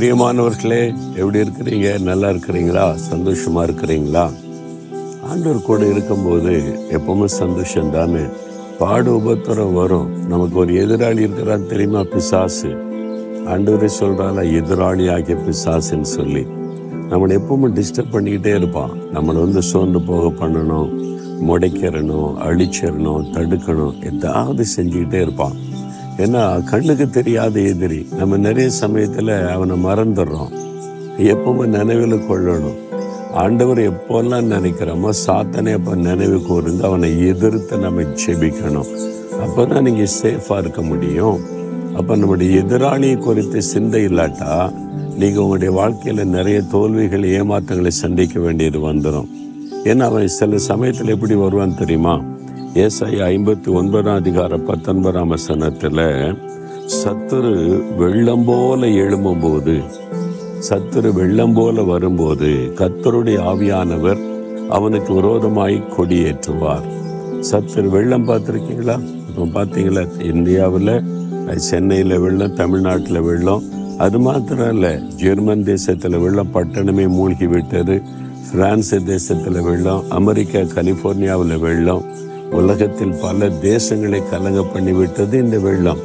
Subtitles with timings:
[0.00, 2.02] பிரியமானவர்களே எப்படி இருக்கிறீங்க?
[2.02, 2.98] நல்லா இருக்கிறீங்களா?
[3.12, 4.30] சந்தோஷமா இருக்கிறீங்களா?
[5.28, 8.20] ஆண்டவர் கூட இருக்கும்போது எப்பவுமே சந்தோஷம் தானே
[8.78, 10.26] பாடு உபத்திரம் வரும்.
[10.26, 12.04] நமக்கு ஒரு எதிராளி இருக்கிறான்னு தெரியுமா?
[12.04, 12.68] பிசாசு.
[13.46, 16.46] ஆண்டவரே சொல்றால எதிராளி ஆகிய பிசாசுன்னு சொல்லி.
[17.10, 18.90] நம்மளை எப்பவுமே டிஸ்டர்ப் பண்ணிக்கிட்டே இருப்பான்.
[19.14, 25.69] நம்மளை வந்து சோர்ந்து போக பண்ணணும் முடைக்கிறணும் அழிச்சிடணும் தடுக்கணும் ஏதாவது செஞ்சுக்கிட்டே இருப்பான்.
[26.22, 28.00] ஏன்னா கண்ணுக்கு தெரியாத எதிரி.
[28.18, 30.52] நம்ம நிறைய சமயத்தில் அவனை மறந்துடுறோம்.
[31.32, 32.78] எப்பவுமே நினைவில் கொள்ளணும்.
[33.42, 38.90] ஆண்டவர் எப்போல்லாம் நினைக்கிறோமோ சாத்தனை அப்போ நினைவு கூர்ந்து அவனை எதிர்த்து நம்ம ஜெபிக்கணும்.
[39.44, 41.38] அப்போ தான் நீங்கள் சேஃபாக இருக்க முடியும்.
[41.98, 44.52] அப்போ நம்முடைய எதிராளியை குறித்து சிந்தை இல்லாட்டா
[45.20, 49.30] நீங்கள் உங்களுடைய வாழ்க்கையில் நிறைய தோல்விகள் ஏமாற்றங்களை சந்திக்க வேண்டியது வந்துடும்
[49.90, 52.14] ஏன்னா அவன் சில சமயத்தில் எப்படி வருவான்னு தெரியுமா?
[52.74, 56.00] ஏசாய் ஐம்பத்தி ஒன்பதாம் அதிகார பத்தொன்பதாம் வசனத்தில்
[56.98, 57.52] சத்துரு
[57.96, 59.74] வெள்ளம் போல எழும்பும்போது
[60.68, 64.20] சத்துரு வெள்ளம் போல வரும்போது கத்தருடைய ஆவியானவர்
[64.68, 66.86] அவனுக்கு விரோதமாய் கொடியேற்றுவார்.
[67.50, 68.96] சத்துரு வெள்ளம் பார்த்துருக்கீங்களா?
[69.28, 70.94] இப்போ பார்த்தீங்களா இந்தியாவில்
[71.56, 73.62] சென்னையில் வெள்ளம் தமிழ்நாட்டில் வெள்ளம்.
[73.98, 78.02] அது மாத்திரம் இல்லை ஜெர்மன் தேசத்தில் வெள்ளம் பட்டணமே மூழ்கி விட்டது
[78.52, 82.04] பிரான்ஸ் தேசத்தில் வெள்ளம் அமெரிக்கா கலிஃபோர்னியாவில் வெள்ளம்.
[82.50, 85.98] உலகத்தில் பல தேசங்களை கலங்க பண்ணி விட்டது இந்த வெள்ளம்.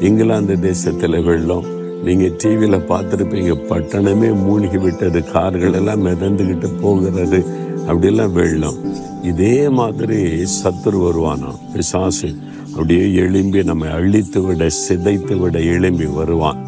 [0.00, 1.64] இங்கிலாந்து தேசத்தில் வெள்ளம்.
[2.04, 7.44] நீங்கள் டிவியில் பார்த்துருப்பீங்க பட்டணமே மூழ்கி விட்டது கார்கள் எல்லாம் மிதந்துக்கிட்டு போகிறது.
[7.86, 8.74] அப்படிலாம் வெள்ளம்.
[9.22, 12.28] இதே மாதிரி சத்துரு வருவானாம் பிசாசு.
[12.70, 16.66] அப்படியே எழும்பி நம்மை அழித்து விட சிதைத்து விட எழும்பி வருவான்.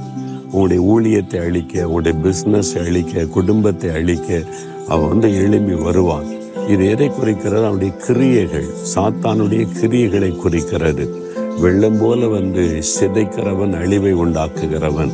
[0.53, 4.43] உங்களுடைய ஊழியத்தை அழிக்க உங்களுடைய பிஸ்னஸ் அழிக்க குடும்பத்தை அழிக்க
[4.89, 6.34] அவன் வந்து எழும்பி வருவான்.
[6.69, 7.65] இது எதை குறிக்கிறது?
[7.65, 8.67] அவனுடைய கிரியைகள்.
[8.95, 11.15] சாத்தானுடைய கிரியைகளை குறிக்கிறது.
[11.61, 15.11] வெள்ளம் போல வந்து சிதைக்கிறவன் அழிவை உண்டாக்குகிறவன்.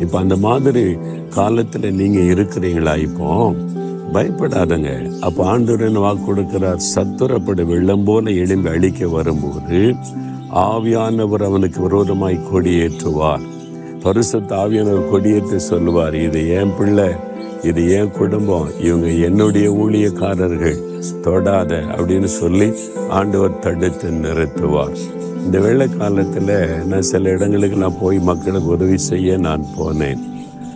[0.00, 0.96] இப்போ அந்த மாதிரி
[1.30, 3.54] காலத்தில் நீங்கள் இருக்கிறீங்களா இப்போ?
[4.12, 5.18] பயப்படாதங்க.
[5.18, 9.94] அப்போ ஆண்டுடன் வாக்கு கொடுக்கிறார் சத்துரப்படு வெள்ளம் போல எழும்பி அழிக்க வரும்போது
[10.54, 13.42] ஆவியானவர் அவனுக்கு விரோதமாய் கொடியேற்றுவார்.
[14.02, 17.08] பரிசுத்த ஆவியானவர் கொடியேற்று சொல்லுவார் இது என் பிள்ளை?
[17.62, 18.68] இது என் குடும்பம்?
[18.80, 20.93] இவங்க என்னுடைய ஊழியக்காரர்கள்.
[21.20, 22.72] தொடாத அப்படின்னு சொல்லி
[23.08, 24.96] ஆண்டவர் தடுத்து நிறுத்துவார்.
[25.44, 30.22] இந்த வெள்ளை காலத்தில் நான் சில இடங்களுக்கு நான் போய் மக்களுக்கு உதவி செய்ய நான் போனேன்.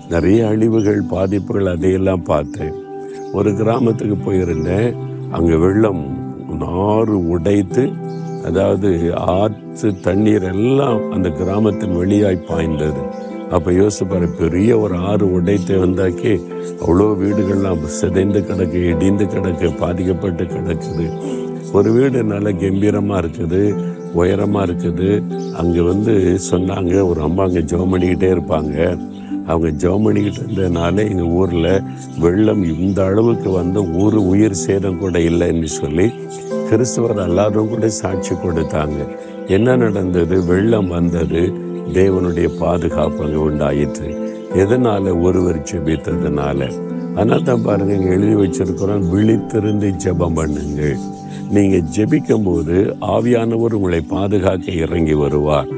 [0.08, 2.72] நிறைய அழிவுகள் பாதிப்புகள் அதையெல்லாம் பார்த்தேன்.
[3.32, 4.96] ஒரு கிராமத்துக்கு போயிருந்தேன்.
[5.30, 6.02] அங்கே வெள்ளம்
[6.58, 7.92] நாறு உடைத்து
[8.44, 13.02] அதாவது ஆற்று தண்ணீர் எல்லாம் அந்த கிராமத்தின் வழியாய் பாய்ந்தது.
[13.54, 16.32] அப்போ யோசிப்பாரு பெரிய ஒரு ஆறு உடைத்து வந்தாக்கி
[16.82, 21.06] அவ்வளோ வீடுகள்லாம் சிதைந்து கிடக்கு இடிந்து கிடக்கு பாதிக்கப்பட்டு கிடக்குது.
[21.76, 23.62] ஒரு வீடு நல்லா கம்பீரமாக இருக்குது
[24.20, 25.08] உயரமாக இருக்குது.
[25.60, 26.12] அங்கே வந்து
[26.50, 28.76] சொன்னாங்க ஒரு அம்மா அங்கே ஜெபம் பண்ணிக்கிட்டே இருப்பாங்க.
[29.50, 31.70] அவங்க ஜெபம் பண்ணிக்கிட்டு இருந்ததுனால எங்கள் ஊரில்
[32.24, 36.06] வெள்ளம் இந்த அளவுக்கு வந்து ஊர் உயிர் சேதம் கூட இல்லைன்னு சொல்லி
[36.70, 38.98] கிறிஸ்துவர் எல்லாரும் கூட சாட்சி கொடுத்தாங்க.
[39.56, 40.36] என்ன நடந்தது?
[40.44, 41.42] வெள்ளம் வந்தது.
[41.92, 44.08] தேவனுடைய பாதுகாப்பு அங்கே உண்டாயிற்று.
[44.62, 46.68] எதனால் ஒருவர் ஜெபித்ததுனால?
[47.16, 50.98] அதனால தான் பாருங்கள் இங்கே எழுதி வச்சிருக்கிறோம் விழித்திருந்து ஜெபம் பண்ணுங்கள்.
[51.50, 52.76] நீங்கள் ஜெபிக்கும்போது
[53.14, 55.68] ஆவியானவர் உங்களை பாதுகாக்க இறங்கி வருவார்.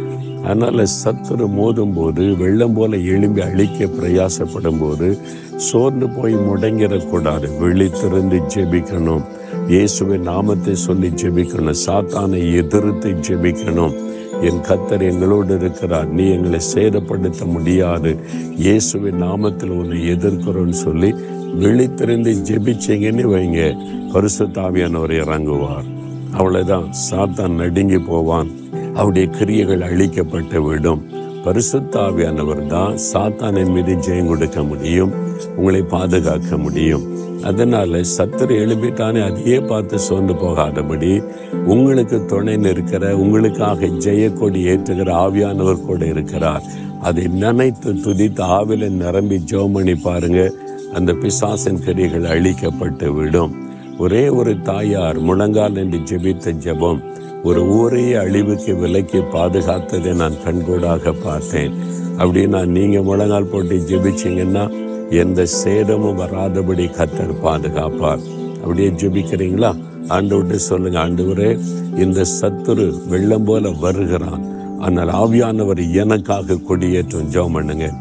[0.44, 5.08] அதனால் சத்துரு மோதும் போது வெள்ளம் போல எழும்பி அழிக்க பிரயாசப்படும் போது
[5.56, 7.48] சோர்ந்து போய் முடங்கிடக்கூடாது.
[7.62, 9.24] விழித்திருந்து ஜெபிக்கணும்.
[9.68, 11.80] இயேசுவின் நாமத்தை சொல்லி ஜெபிக்கணும்.
[11.86, 13.96] சாத்தானை எதிர்த்து ஜெபிக்கணும்.
[14.40, 16.08] என் கத்தர் எங்களோடு இருக்கிறார்.
[16.08, 18.16] நீ எங்களை சேதப்படுத்த முடியாது.
[18.56, 21.14] இயேசுவின் நாமத்தில் உன்னை எதிர்க்கிறோன்னு சொல்லி
[21.60, 23.76] விழித்திருந்து ஜெபிச்சிங்கன்னு வைங்க.
[24.12, 25.84] பரிசுத்தாவியானவர் இறங்குவார்.
[26.32, 26.92] அவ்வளவுதான்.
[27.10, 28.50] சாத்தான் நடுங்கி போவான்.
[28.94, 31.04] அவருடைய கிரியைகள் அழிக்கப்பட்டு விடும்.
[31.44, 35.12] பரிசுத்தாவியானவர் தான் சாத்தானின் மீது ஜெயம் கொடுக்க முடியும்.
[35.56, 37.19] உங்களை பாதுகாக்க முடியும்.
[37.42, 41.22] அதனால சத்துரு எழுப்பிட்டானே அதையே பார்த்து சோர்ந்து போகாதபடி
[41.64, 46.62] உங்களுக்கு துணை நிற்கிற உங்களுக்காக ஜெயக்கொடி ஏற்றுகிற ஆவியானவர் கூட இருக்கிறார்.
[47.00, 50.52] அதை நினைத்து துதித்து ஆவில நிரம்பி ஜோமணி பாருங்க.
[50.92, 53.68] அந்த பிசாசின் கடிகள் அழிக்கப்பட்டு விடும்.
[53.98, 57.00] ஒரே ஒரு தாயார் முழங்கால் என்று ஜெபித்த ஜெபம்
[57.42, 61.72] ஒரு ஊரே அழிவுக்கு விலக்கி பாதுகாத்ததை நான் கண்கூடாக பார்த்தேன்.
[62.18, 64.70] அப்படின்னா நீங்கள் முழங்கால் போட்டு ஜெபிச்சீங்கன்னா
[65.10, 68.20] எந்த சேதமும் வராதபடி கத்தர் பாதுகாப்பார்.
[68.60, 69.76] அப்படியே ஜெபிக்கிறீங்களா?
[70.08, 71.60] ஆண்டவர்கிட்ட சொல்லுங்க ஆண்டவரே
[71.96, 74.44] இந்த சத்துரு வெள்ளம் போல வருகிறான்.
[74.78, 77.92] ஆனால் ஆவியானவர் எனக்காக கொடியேற்றும் ஜெபம் பண்ணுங்க.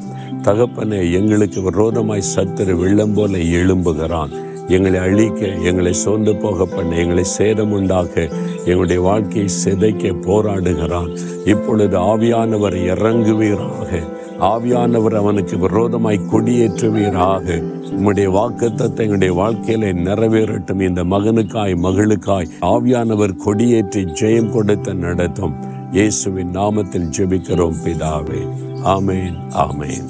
[0.42, 4.30] தகப்பனே எங்களுக்கு விரோதமாய் சத்துரு வெள்ளம் போல எழும்புகிறான்.
[4.70, 8.28] எங்களை அழிக்க எங்களை சோர்ந்து போக பண்ண எங்களை சேதம் உண்டாக்க
[8.66, 11.12] எங்களுடைய வாழ்க்கையை சிதைக்க போராடுகிறான்.
[11.46, 14.02] இப்பொழுது ஆவியானவர் இறங்குவீராக.
[14.40, 17.64] ஆவியானவர் அவனுக்கு விரோதமாய் கொடியேற்றுவீராக.
[17.90, 20.82] உம்முடைய வாக்குத்தத்தை எங்களுடைய வாழ்க்கையில நிறைவேறட்டும்.
[20.82, 25.56] இந்த மகனுக்காய் மகளுக்காய் ஆவியானவர் கொடியேற்றி ஜெயம் கொடுத்த நடத்தும்.
[25.92, 28.42] இயேசுவின் நாமத்தில் ஜெபிக்கிறோம் பிதாவே.
[28.84, 30.10] ஆமேன் ஆமேன்.